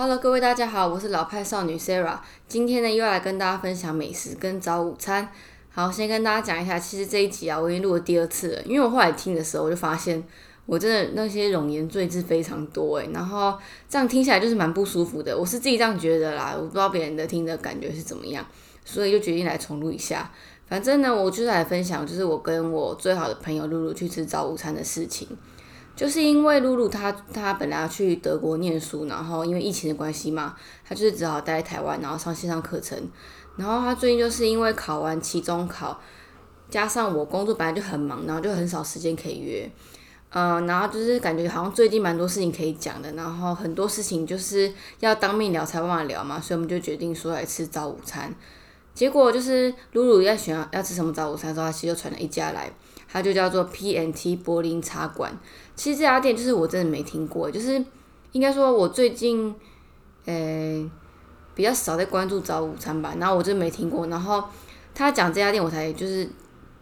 [0.00, 2.20] Hello，各位大家好，我是老派少女 Sarah。
[2.46, 5.28] 今天呢，又要来跟大家分享美食跟早午餐。
[5.72, 8.62] 好，先跟大家讲一下，其实这一集啊，我已经录了第二次了。
[8.62, 10.22] 因为我后来听的时候，我就发现
[10.66, 13.58] 我真的那些冗言赘字非常多诶，然后
[13.88, 15.36] 这样听起来就是蛮不舒服的。
[15.36, 18.46] 我是自己这样觉得啦，我不知道别人的听的感觉是怎么样，
[18.84, 20.30] 所以就决定来重录一下。
[20.68, 25.26] 反正呢，我就是来分享，就是我跟我最好的朋友露露去吃早午餐的事情。
[25.98, 30.54] 就是因为露露她她本来要去德国念书，然后因为疫情的关系嘛，
[30.88, 32.96] 她就是只好待在台湾，然后上线上课程。
[33.56, 36.00] 然后她最近就是因为考完期中考，
[36.70, 39.68] 加上我工作本来就很忙，然后就很少时间可以约。
[40.30, 48.32] 嗯，然后就是感觉好像最近蛮多事情可以讲的，然后很多事情就是要当面聊才办法聊嘛，所以我们就决定说来吃早午餐。
[48.94, 52.70] 结果就是露露在选要吃什么早午餐的时候，她其实就传了一家来。
[53.10, 55.36] 它就叫做 P N T 柏林茶馆。
[55.74, 57.82] 其实这家店就是我真的没听过，就是
[58.32, 59.54] 应该说我最近
[60.26, 60.90] 呃
[61.54, 64.06] 比较少在关注早午餐吧，然后我真的没听过。
[64.08, 64.44] 然后
[64.94, 66.28] 他讲这家店，我才就是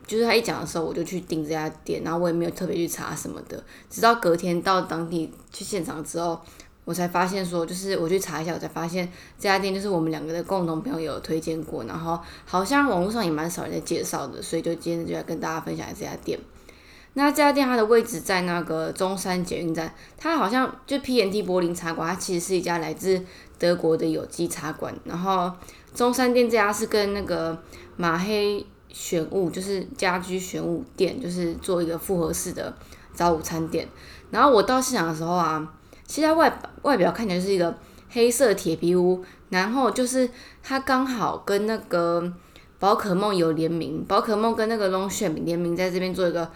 [0.07, 6.41] 就是他一讲的时候，我就去订这家店，然后我也没有特别去查什么的，直到隔天到当地去现场之后。
[6.87, 9.05] 我才发现说，就是我去查一下，我才发现
[9.37, 16.39] 这家店就是我们两个的共同朋友推荐过，然后好像网络上也蛮少人在介绍的，所以就今天就来跟大家分享这家店。
[17.15, 23.21] 那这家店它的位置在那个中山捷运站，它好像就 P N T 柏林茶馆，它其实是一家来自
[23.59, 24.95] 德国的有机茶馆。
[25.05, 25.51] 然后
[25.93, 27.61] 中山店这家是跟那个
[27.97, 32.73] 马黑选物，就是家居选物店，就是做一个复合式的
[33.13, 33.89] 早午餐店。
[34.31, 35.73] 然后我到现场的时候啊。
[36.07, 37.77] 其实它外外表看起来是一个
[38.11, 40.31] 黑色铁皮屋，然后就是
[40.63, 42.33] 它刚好跟那个
[42.79, 46.51] 宝可梦有联名，宝可梦跟那个 Long s h a 联名，在这边做一个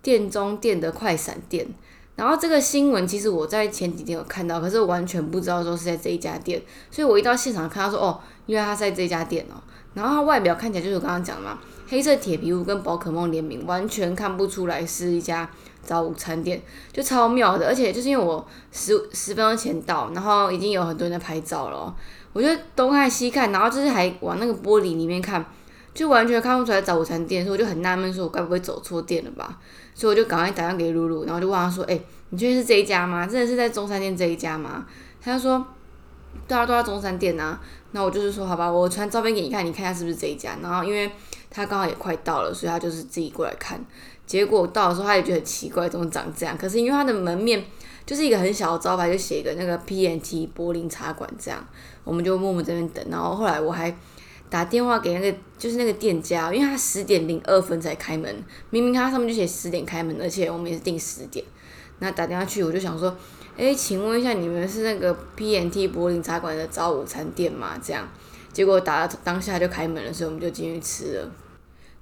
[0.00, 1.66] 店中店的快闪店。
[2.14, 9.56] 然后这个新闻其实我在前几天有看到，可是我完全不知道说是在这一家店，所以我一到现场看到说哦，因为他在这家店哦，
[9.94, 15.48] 然后它外表看起来就是我刚刚讲的嘛，黑色铁皮屋跟宝可梦联名，完全看不出来是一家。
[15.84, 21.92] 早午餐店就超妙的，而且就是因为我十十分钟前到，然后已经有很多人在拍照了，
[22.32, 25.44] 我就东看西看，然后就是还往那个玻璃里面看，
[25.92, 29.58] 就完全看不出来早午餐店，所以我就很纳闷，说我该不会走错店了吧？
[29.92, 32.00] 所以我就赶快打电话给露露，然后就问他说：“哎，
[32.30, 33.26] 你确定是这一家吗？
[33.26, 34.86] 真的是在中山店这一家吗？”
[35.20, 35.66] 他就说
[36.46, 37.60] ：“对啊，都在中山店啊。”
[37.92, 41.10] 那我就是说：“好吧，我传照片给你看，你看一下是不是这一家。”然后因为
[41.50, 43.78] 他刚好也快到了，所以他就是自己过来看。
[44.26, 46.56] 结果到的时候，他也觉得很奇怪，怎么长这样？
[46.56, 47.62] 可是因为他的门面
[48.06, 51.62] 就是一个很小的招牌，就写一个那个 P N T 柏林茶馆这样，
[52.04, 53.04] 我们就默默这边等。
[53.10, 53.94] 然后后来我还
[54.48, 61.44] 打电话给那个就是那个店家，因为他十点零二分才开门，明明他上面就写十点开门，而且我们也是定十点。
[61.98, 63.14] 那打电话去，我就想说，
[63.54, 67.78] 哎，请问一下，你们是那个 P N T 柏林茶馆的早午餐店吗？
[67.82, 68.08] 这样，
[68.50, 71.30] 结果打当下就开门了，所以我们就进去吃了。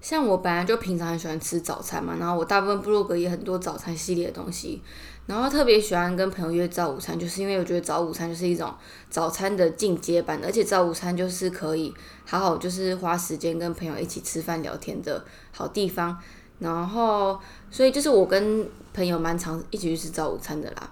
[0.01, 4.81] 像我本来就平常很喜欢吃早餐嘛，然后我大部分部落格也很多早餐系列的东西，
[5.27, 8.73] 然后特别喜欢跟朋友约早午餐，就是因为我觉得早午餐就是一种
[9.11, 11.93] 早餐的进阶版，而且早午餐就是可以
[12.25, 16.17] 好好就是花时间跟朋友一起吃饭聊天的好地方，
[16.61, 17.39] 然后
[17.71, 20.91] 所以就是我跟朋友蛮常一起去吃早午餐的啦。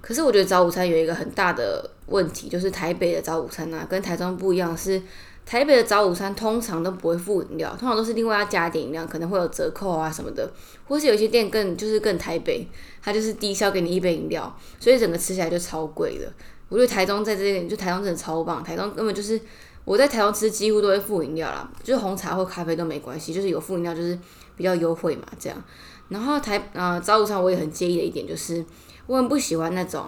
[0.00, 5.02] 可是我觉得早午餐有一个很大的问题，就是台北的早午餐啊跟台中不一样是。
[5.46, 10.46] 台北的早午餐通常都不会附饮料，通常都是另外要加点饮料，可能会有折扣啊什么的，
[10.86, 12.68] 或是有些店更就是更台北，
[13.02, 16.30] 它就是低消给你一杯饮料，所以整个吃起来就超贵的。
[16.68, 19.40] 我觉得台中在这点就台中真的超棒，台中根本就是
[19.86, 24.18] 我在台中吃几乎都会附饮料啦，就是红茶或咖啡都没关系，就是有附饮料就是
[24.54, 25.64] 比较优惠嘛这样。
[26.10, 28.62] 然后台呃早午餐我也很介意的一点就是，
[29.08, 30.04] 我很不喜欢那种。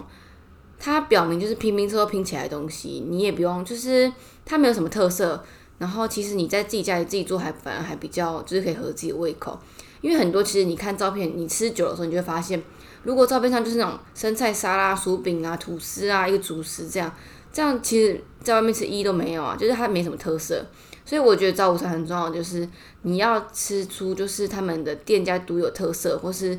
[0.83, 4.11] 它表明就是拼拼凑凑拼起来的东西，你也不用，就是
[4.47, 5.45] 它没有什么特色。
[5.77, 9.61] 然后其实你在自己家里自己做，还反而还比较就是可以合自己的胃口。
[10.01, 12.63] 因为很多其实你看照片，你吃久的时候，你就会发现，
[13.03, 17.15] 如果照片上就是那种生菜沙拉、薯饼啊、吐司啊、一个主食这样，
[17.53, 20.65] 这样其实在外面吃一都没有啊，就是它没什么特色。
[21.05, 22.67] 所以我觉得早午餐很重要，就是
[23.03, 26.59] 你要吃出就是他们的店家独有特色，或是。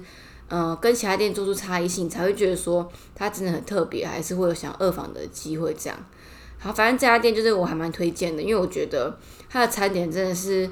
[0.54, 5.74] 嗯，跟其他店做出差异性，才会觉得说它真的很特别，还是会有想二访的机会。
[5.74, 5.98] 这样，
[6.60, 9.18] 好，反正这家店就是我还蛮推荐的，因为我觉得
[9.50, 10.70] 它的餐点真的是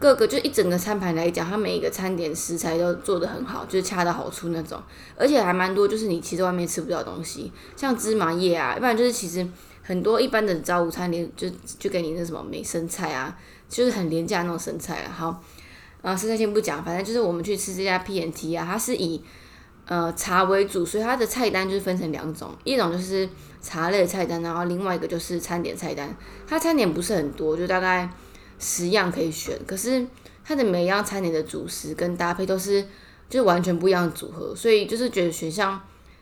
[0.00, 4.82] 各个就一整个餐盘来讲，它每一个餐点食材都做的很好，就是恰到好处那种，
[5.16, 9.46] 而且还蛮多，就是你其实外面吃不到东西，像芝麻叶啊，一般就是其实
[9.84, 11.48] 很多一般的早午餐连就
[11.78, 13.38] 就给你那什么美生菜啊，
[13.68, 15.42] 就是很廉价那种生菜啊，好。
[16.06, 19.20] 啊，生菜先不讲，反正就是我们去吃这家 P N T 啊，它是以
[19.86, 23.28] 呃茶为主，所以它的菜单就是分成两种，一种就是
[23.60, 26.16] 茶类菜单，然后另外一个就是餐点菜单。
[26.46, 28.08] 它餐点不是很多，就大概
[28.60, 30.06] 十样可以选，可是
[30.44, 32.82] 它的每一样餐点的主食跟搭配都是
[33.28, 35.80] 就是完全不一样的组合，所以就是觉得选项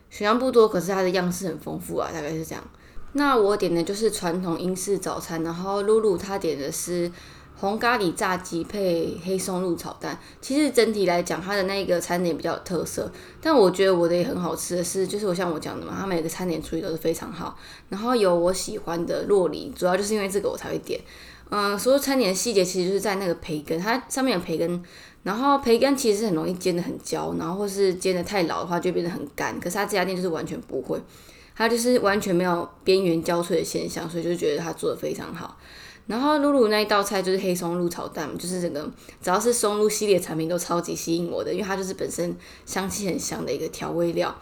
[0.08, 2.64] 选项不多，可是它的样式很丰富啊，大概是这样。
[3.12, 7.12] 那我点的就是传统英式早餐，然后露露她点的是
[7.56, 10.18] 红咖喱炸鸡配黑松露炒蛋。
[10.40, 13.10] 其实整体来讲，它的那个餐点比较有特色，
[13.40, 17.56] 但我觉得我的也很好吃的是，就是我像我讲的嘛，它每个餐点处理都是非常好，
[17.88, 21.00] 然后有我喜欢的洛梨，主要就是因为这个我才会点。
[21.50, 24.82] 嗯，所有餐点的细节其实就是在那个培根，它上面有培根，
[25.22, 31.00] 然后培根其实很容易煎的很焦，然后或是煎的太老的话就变得很干，可是它这家店就是完全不会。
[31.56, 35.56] 它就是完全没有边缘焦脆的现象，所以就觉得它做的非常好。
[36.06, 38.90] 然后露露那一道菜就是黑松露炒蛋，就是整个
[39.22, 42.36] 只要是松露系列产品都超级吸引我的，因为它就是本身
[42.66, 44.34] 香气很香的一个调味料。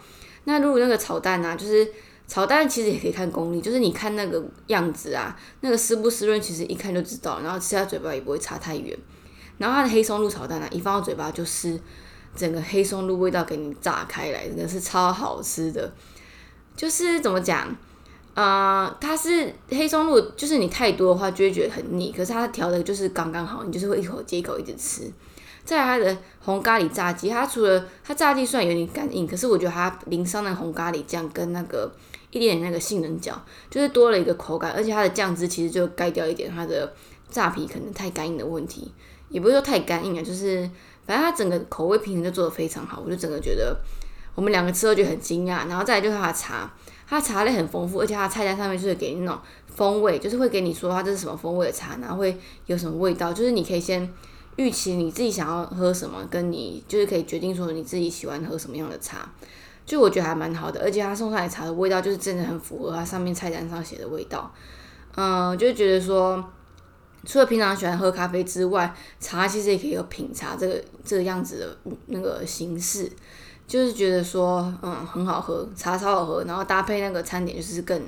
[0.43, 1.89] 那露露那个炒蛋呢，就是
[2.27, 8.97] 炒蛋其实也可以看功力，就是你看那个样子啊，那个湿不湿润，其实一看就知道，然后吃在嘴巴也不会差太远。
[9.57, 11.79] 然后它的黑松露炒蛋呢，一放到嘴巴就是
[12.35, 15.93] 整个黑松露味道给你炸开来，真的是超好吃的。
[16.75, 17.73] 就是怎么讲，
[18.35, 25.11] 呃，它是黑松露，就是你太多的话就会觉得很腻，可是它调的就是刚刚好，你就是会一口接一口一直吃。
[25.63, 31.91] 再来它的红咖喱炸鸡，它除了它炸鸡虽然有点干硬，可是我觉得它淋上那个红咖喱酱跟那个
[32.31, 33.39] 一点点那个杏仁角，
[33.69, 36.91] 就是多了一个口感，而且它的酱汁其实就盖掉一点它的
[37.29, 38.91] 炸皮可能太干硬的问题，
[39.29, 40.69] 也不是说太干硬啊，就是
[41.05, 43.77] 反正它整个口味平衡就做的非常好，我就整个觉得。
[44.35, 46.67] 我们两个吃后就很惊讶，然后再来就是它的茶，
[47.07, 54.07] 它茶类很丰富，而且它菜单上面就是给你那种风味，就是会给你说它这是什么风味的茶，然后会有什么味道，就是你可以先
[54.55, 59.29] 预期你自己想要喝什么，跟你就是可以决定说你自己喜欢喝什么样的茶，
[59.85, 64.53] 就我觉得还蛮好的，而且它送上来茶的味道就是真的很符合它上面菜单上写的味道，
[65.15, 66.43] 嗯，就觉得说
[67.25, 73.11] 除了平常喜欢喝咖啡之外，茶其实也可以有品茶这个这个样子的那个形式。
[73.65, 77.99] 就是觉得说，嗯，很好喝，茶超好喝，然后搭配那个餐点，就是更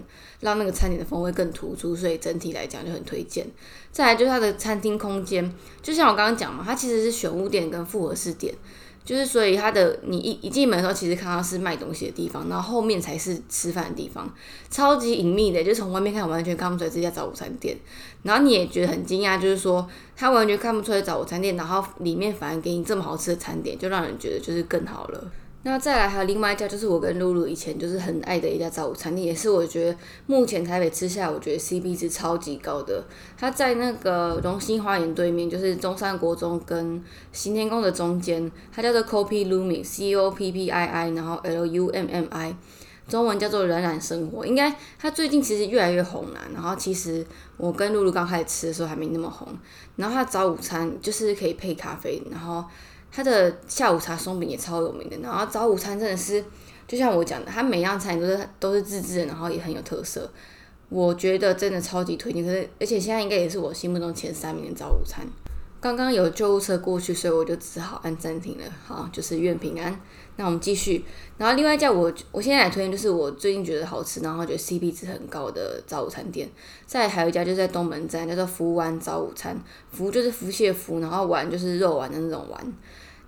[0.42, 3.48] 让那个餐点的风味更突出，所以整体来讲就很推荐。
[3.92, 8.54] 再来就是它的餐厅空间，就像我刚刚讲嘛，它其实是选物店跟复合式店，
[9.06, 14.30] 就是所以它的你一一进门的时候，其实看到是卖东西的地方，然后后面才是吃饭的地方，
[14.70, 17.78] 超级隐秘的，就从外面看完全看不出来这家早午餐店。
[18.24, 19.88] 然后你也觉得很惊讶，就是说
[20.18, 25.32] 它完全看不出来早午餐店，然后里面反而给你这么好吃的餐点，就让人觉得就是更好了。
[25.68, 29.98] 那再来还有另外一家，就是我跟露露以前就是很爱的一家早午餐店，也是我觉得
[30.28, 33.04] 目前台北吃下来，我觉得 CP 值超级高的。
[33.36, 42.56] 它在那个荣兴花园对面，就是中山国中跟新天宫的中间，它叫做 Copy Lumi，C O P P I I，然后 L U M M I，
[43.08, 44.46] 中文叫做冉冉生活。
[44.46, 46.40] 应该它最近其实越来越红了。
[46.54, 47.26] 然后其实
[47.58, 49.48] 我跟露露刚开始吃的时候还没那么红。
[49.96, 52.64] 然后它早午餐就是可以配咖啡，然后。
[53.16, 56.44] 它的下午茶松饼也超有名的，然后早午餐真的是，
[56.86, 60.30] 就像我讲的，它每样餐都是都是自制的，然后也很有特色，
[60.90, 62.44] 我觉得真的超级推荐。
[62.44, 65.26] 可是而且现在应该也是我心目中前三名的早午餐。
[65.80, 68.64] 刚刚有救护车过去，所以我就只好按暂停了。
[68.86, 69.98] 好，就是愿平安。
[70.36, 71.06] 那我们继续。
[71.38, 76.50] 然后另外一家我我现在来推荐，就是我最近觉得好吃，然后觉得 CP 值很高的早午餐店。
[76.88, 79.56] 再还有一家就在东门站，叫做福丸早午餐。
[79.92, 82.74] 福就是福蟹福，然后丸就是肉丸的那种丸。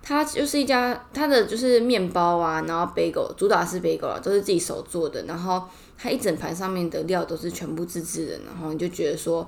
[0.08, 5.22] 它就是一家，它的就是面包啊，然后 bagel 主打是 bagel 啊，都是自己手做的。
[5.24, 5.62] 然后
[5.98, 9.46] 它一整盘上面的料都是全部自制的，然后你就觉得说，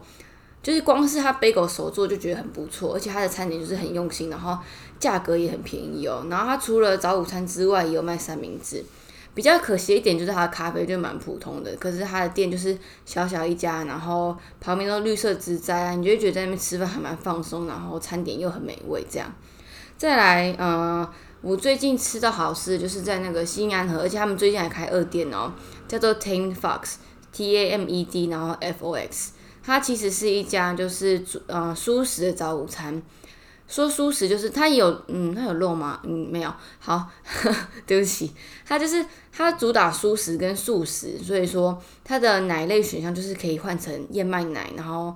[0.62, 4.58] 就是光是它 bagel 手做就觉得很不错，而且它的餐点就是很用心，然后
[4.98, 6.26] 价格也很便宜哦。
[6.28, 8.84] 然后它除了早午餐之外，也有卖三明治。
[9.32, 12.76] 比较可惜一点就是它的咖啡就蛮普通的，可是它的店就是
[13.06, 19.32] 小小一家，然后旁边都绿色植栽啊，你就会觉得在那边吃饭还蛮放松，然后餐点又很美味这样。
[20.00, 21.06] 再来，呃，
[21.42, 25.52] 我最近吃到好吃的就是在那个新安河，而且他们最近还开二店哦，
[25.86, 33.02] 叫做 Tame Fox，T A M E D，然后 F O X，它其实是一家就是呃素食的早午餐。
[33.68, 36.00] 说素食就是它有，嗯，它有肉吗？
[36.04, 36.50] 嗯，没有。
[36.78, 37.06] 好，
[37.86, 38.32] 对不起，
[38.66, 45.14] 它就是它主打素食跟素食，所以说它的奶类选项就是可以换成燕麦奶，然后。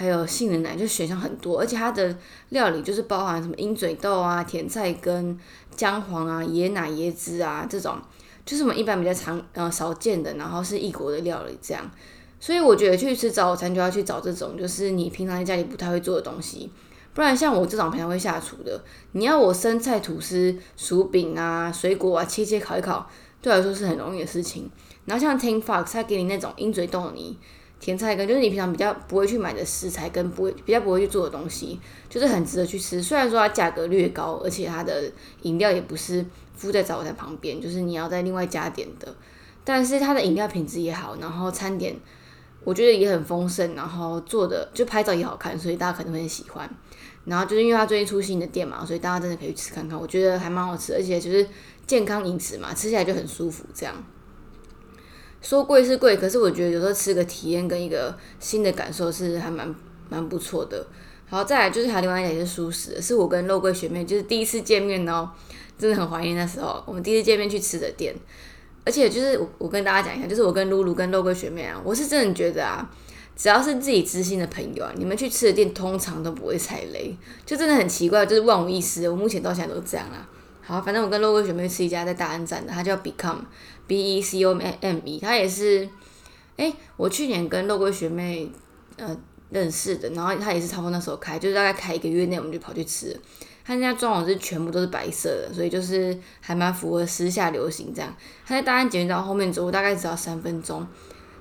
[0.00, 2.16] 还有杏仁奶，就选项很多，而且它的
[2.48, 5.38] 料理就是包含什么鹰嘴豆啊、甜菜根、
[5.76, 7.98] 姜黄啊、椰奶、椰汁啊这种，
[8.46, 11.84] 就是我们一般比较常呃少见的，然后是异国的料理这样。
[12.40, 16.70] 所以我觉得去吃早餐就要去找这种，就是你平常在家里不太会做的东西，
[17.12, 23.06] 不然像我这种平常会下厨的，你要我生菜、吐司、薯饼啊、水果啊切切烤一烤，
[23.42, 24.70] 对我来说是很容易的事情。
[25.04, 27.38] 然后像 tin Fox，他给你那种鹰嘴豆泥、
[27.80, 33.02] 甜菜根，就是你平常比较不会去买的食材跟不会比较不会去做的东西，就是很值得去吃。
[33.02, 35.10] 虽然说它价格略高，而且它的
[35.42, 39.12] 饮料也不是附在早餐旁边，就是你要在另外加点的，
[39.64, 41.96] 但是它的饮料品质也好，然后餐点
[42.62, 46.68] 我觉得也很丰盛，然后做的就拍照也好看，所以大家可能会很喜欢。
[47.24, 51.46] 然后就是因为它最近出新的店嘛，所以大家真的可以去吃看看，我觉得还蛮好吃，而且就是
[51.86, 53.94] 健康饮食嘛，吃起来就很舒服这样。
[55.40, 59.74] 说贵是贵，可是我觉得有时候吃个体验跟一个新的感受是还蛮
[60.08, 60.86] 蛮不错的。
[61.28, 65.30] 好，再来就是还有另外一点是舒适，是我跟肉桂学妹就是第一次见面哦，
[65.78, 68.14] 真的很怀念那时候我们第一次见面去吃的店。
[68.84, 72.90] 而且就是我我跟大家讲一下，就是我跟露露跟肉桂学妹啊，我是真的觉得啊，
[73.36, 79.08] 只要是自己知心的朋友啊，你们去吃的店通常都不会踩雷，就真的很奇怪，就是万无一失。
[79.08, 80.26] 我目前到现在都是这样啦。
[80.70, 83.40] 好，反正我跟肉桂学妹吃一家在大安站的，它叫 Become。
[83.88, 85.88] B E C O M M E，他也是，
[86.56, 88.48] 哎，我去年跟肉桂学妹
[88.96, 89.18] 呃
[89.50, 93.18] 认识的，然后他也是差不多那时候开，就是大概开一个月内我们就跑去吃。
[93.64, 98.14] 他家装潢是全部都是白色的，所以就是还蛮符合时下流行这样。
[98.46, 100.86] 他在大安捷运站后面走，大概只要三分钟。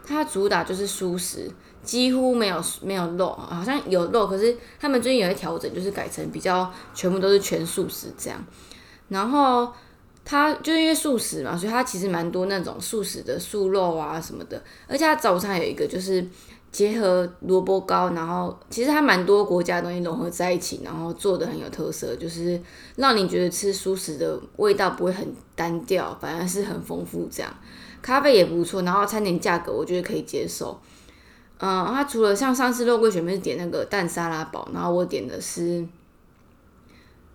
[0.03, 1.51] 他主打就是素食，
[1.83, 8.43] 几乎没有没有肉，好像有肉，可是他们最近有一调整，就是改成比较全部都是全素食这样。
[9.09, 9.71] 然后。
[10.25, 16.23] 它就因为素食嘛，所以它其实蛮多那种素食的素肉啊什么的，而且它早餐有一个就是
[16.71, 22.61] 结合萝卜糕，然后其实它蛮多国家的东西融合在一起，然后做的很有特色，就是
[22.97, 27.51] 让你觉得吃素食的味道不会很单调，反而是很丰富这样。
[28.03, 30.79] 咖啡也不错，然后餐点价格我觉得可以接受。
[31.57, 35.83] 嗯，它除了像上次肉桂雪妹是点那个蛋沙拉堡，然后我点的是，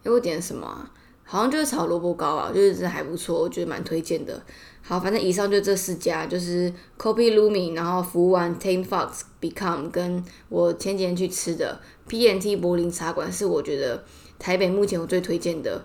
[0.04, 0.64] 哎，我点什么？
[0.64, 0.88] 啊
[1.26, 4.40] 好像就是炒萝卜糕啊，就是真的还不错，我觉得蛮推荐的。
[4.82, 14.04] 好，反正以上就这四家，就是 Copy Lumi，然后服务完 Tame Fox Become，跟我前几天去吃的 PNT 柏林茶馆，是我觉得
[14.38, 15.82] 台北目前我最推荐的。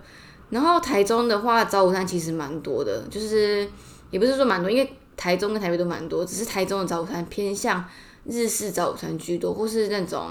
[0.50, 3.66] 然后台中的话，早午餐其实蛮多的，就是
[4.10, 7.82] 也不是说蛮多，因为台中跟台北都蛮多，只是台中的早午餐偏向
[8.24, 10.30] 日式早午餐居多，或是那种。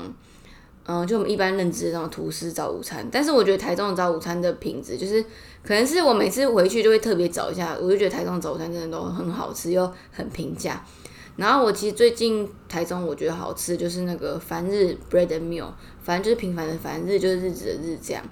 [0.92, 5.24] 嗯，就我们一般认知的那种吐司早午餐，但是我觉得台中的早午餐的品质，就是
[5.62, 10.84] 可能是我每次回去就会特别找一下，我就觉得台中早午餐真的都很好吃又很平价。
[11.36, 15.68] 然后我其实最近台中我觉得好吃就是那个凡日 Bread and Meal，
[16.02, 18.24] 反正就是平凡的凡日就是日子的日这样。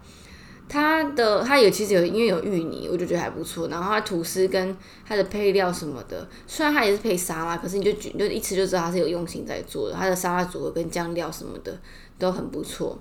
[0.69, 3.67] 它的它有其实有因为有芋泥，我就觉得还不错。
[3.67, 4.75] 然后它吐司跟
[5.07, 9.95] 它的配料什么的，虽然它也是配沙拉，可是你就就一吃就知道它是有用心在做的。
[9.95, 11.77] 它的沙拉组合跟酱料什么的。
[12.19, 12.97] 都很不错。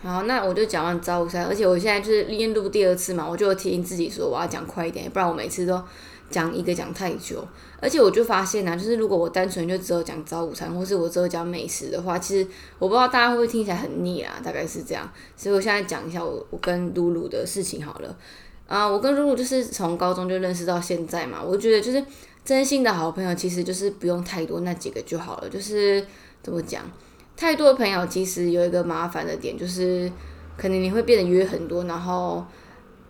[0.00, 5.82] 好，那我就讲完早午餐，而且我现在就是练录第二次嘛，我就提醒自己说我要讲快一点，不然我每次都
[6.30, 7.46] 讲一个讲太久。
[7.80, 15.08] 而且我就发现呢，就是如果我单纯就只有讲早午餐，或是我只有讲美食的话，其实我不知道大家会不会听起来很腻啊，大概是这样。
[15.36, 18.16] 所以我现在讲一下我我跟露露的事情好了。
[18.66, 22.04] 啊，我跟露露就是从高中就认识到现在嘛，我觉得就是
[22.44, 26.04] 真心的好朋友，其实就是不用太多那几个就好了，就是
[26.42, 26.82] 怎么讲。
[27.36, 30.10] 太多的朋友其实有一个麻烦的点，就是
[30.56, 32.44] 可能你会变得约很多，然后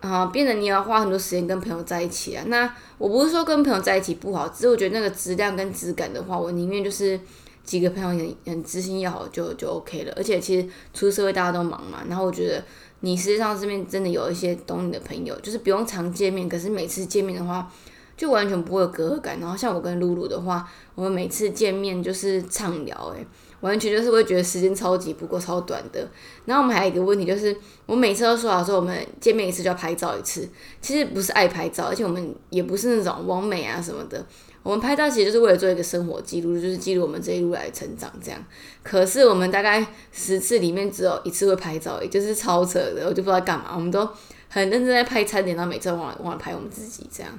[0.01, 2.43] 啊，变得你要花很多时间跟朋友在一起啊。
[2.47, 7.19] 那我不是说跟朋友在一起不好，只是我觉得那个质量跟质感的话，我宁愿就是
[7.63, 10.13] 几个朋友很很知心要好就就 OK 了。
[10.15, 12.63] 而且其实出社会大家都忙嘛，然后我觉得
[13.01, 17.69] 你实际上这边真的有一些懂你的朋友，就是不用常见面，可是每次见面的话
[18.15, 19.39] 就完全不会有隔阂感。
[19.39, 20.65] 然后像我跟露露的话，
[20.95, 23.27] 我们每次见面就是畅聊，诶。
[23.61, 26.07] 完全就是会觉得时间超级不过超短的。
[26.45, 30.47] 然后我们还有一个问题就是，我每次都说好说我们见面一次就要拍照一次，
[30.81, 34.25] 其实不是爱拍照，而且我们也不是那种完美啊什么的。
[34.61, 38.45] 我们拍照其实就是为了做一个生活记录，就是记录我们这一路来成长这样。
[38.83, 43.71] 可是我们大概十次里面只有一次会拍照，也就是超扯的，我就不知道干嘛。
[43.73, 44.07] 我们都
[44.49, 47.31] 很认真在拍餐点，然后每次忘了忘了拍我们自己这样。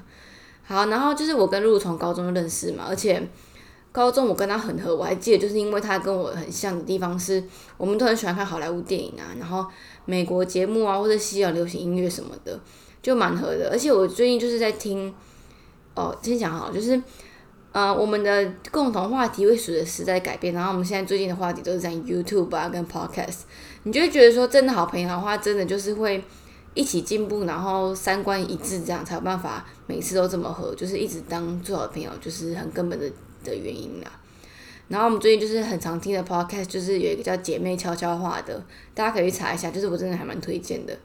[0.65, 3.23] 好，然后就是我跟露露从高中认识嘛，而且。
[3.93, 7.43] 高中我跟他很合，我还记得，就是因为他跟我很像的地方是，
[7.77, 9.67] 我们都很喜欢看好莱坞电影啊，然后
[10.05, 12.57] 美国节目啊，或者西洋流行音乐什么的，
[13.03, 13.69] 就蛮合的。
[13.69, 15.13] 而且我最近就是在听，
[15.97, 17.03] 哦，先讲好，就是，
[17.73, 23.41] 呃，我们的共同话题会随着时代改变，然后我们现在最近的话题都是在 YouTube 啊跟 Podcast，
[23.83, 26.23] 你就会觉得说，真的好朋友的话，真的就是会
[26.75, 33.11] 一起进步，然后三观一致，这样才有办法每次都这么合，就是一直当最好的朋友，就是很根本的。
[33.43, 34.11] 的原因啦，
[34.89, 38.63] 然后我们最近就是很常听的 podcast，就是有一个叫姐妹悄悄话的，
[38.95, 40.97] 大家可以去查一下，就是我真的还蛮推荐的。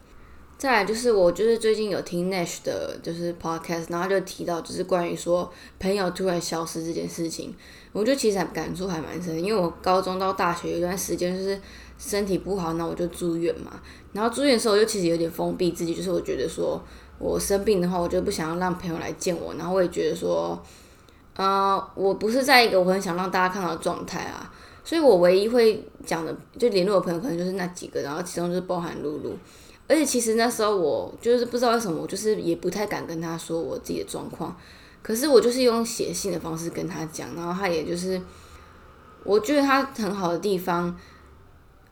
[0.58, 7.54] 再来就是我就是最近有听 Nash 的，就是 podcast，然后就提到就是关于说朋友突然消失这件事情，
[7.92, 11.60] 我觉得其实还感触还蛮深，因为我高中到大学有一段时间就是
[11.98, 13.80] 身体不好，那我就住院嘛，
[14.14, 16.82] 然后住院的时候我就其实有点封闭自己，就是我觉得说
[17.18, 20.60] 我生病的话，我就不想要让朋友来见我，然后我也觉得说。
[21.36, 24.50] 呃，我不是在一个我很想让大家看到的状态啊，
[24.82, 29.36] 所以我唯一会讲的就联络的朋友可能就是那几个，然后其中就是包含露露，
[29.86, 34.56] 而且其实那时候我就是不知道为什么，我就是也不太敢跟他说我自己的状况，
[35.02, 38.18] 可是我就是用写信的方式跟他讲，然后他也就是，
[39.22, 40.98] 我觉得他很好的地方，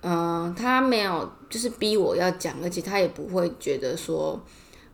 [0.00, 4.40] 嗯，他没有就是逼我要讲，而且他也不会觉得说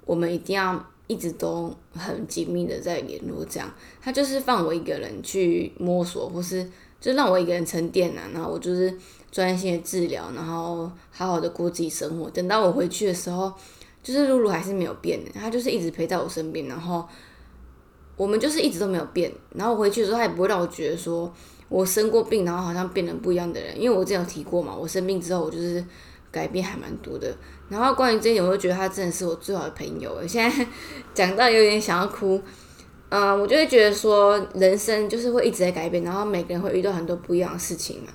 [0.04, 0.84] 我们一定要。
[1.10, 3.68] 一直都很紧密的在联络，这样
[4.00, 6.64] 他就是放我一个人去摸索，或是
[7.00, 8.96] 就让我一个人沉淀啊，然后我就是
[9.32, 12.30] 专心的治疗，然后好好的过自己生活。
[12.30, 13.52] 等到我回去的时候，
[14.04, 17.04] 就是露露还是没有变的，他就是一直陪在我身边，然后
[18.16, 19.32] 我们就是一直都没有变。
[19.56, 21.34] 然后我回去的时候，他也不会让我觉得说
[21.68, 25.84] 我生过病，然后好像变成不一样的人，因为我之前有提过嘛，我生病之后我就是。
[26.30, 27.36] 改变还蛮多的，
[27.68, 30.12] 然后关于这一点，我就觉得他真的是我最好的朋友。
[30.14, 30.66] 我现在
[31.12, 32.40] 讲到有点想要哭，
[33.08, 38.12] 嗯，我就会觉得说，人生就是会一直在改变，然后每个人会遇到很多不一样的事情嘛。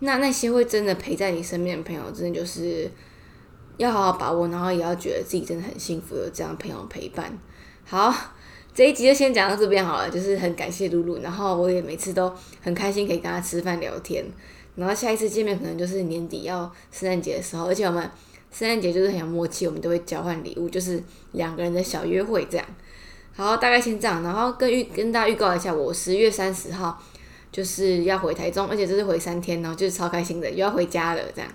[0.00, 2.90] 那那些会真的陪在你身边的朋友，真的就是
[3.76, 7.36] 要好好把握，然后也要觉得自己真的很幸福有这样朋友陪伴。
[7.84, 8.14] 好，
[8.78, 12.32] 这一集就先讲到这边好了，就是很感谢露露，然后我也每次都
[12.62, 14.24] 很开心可以跟她吃饭聊天。
[14.76, 18.08] 然后下一次见面可能就是年底要圣诞节的时候，而且我们
[18.52, 22.64] 圣诞节就是很有默契，我们都会交换礼物，就是两个人的小约会这样。
[23.34, 27.02] 好，大概先这样，然后跟预跟大家预告一下，我十月三十号
[27.50, 31.50] 就是要回台中，而且这是回三天然后，就是超开心的，又要回家了这样。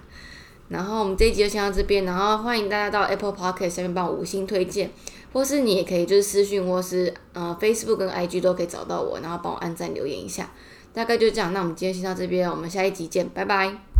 [0.68, 4.90] 然后我们这一集就先到这边，然后欢迎大家到 Apple Podcast 下面帮我五星推荐，
[5.34, 10.50] 或是你也可以就是私讯或是呃 Facebook 跟 IG 都可以找到我，然后帮我按赞留言一下。
[10.94, 13.93] 大概就这样，那我们今天先到这边，我们下一集见，拜拜。